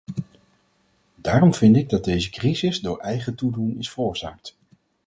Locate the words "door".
2.79-2.97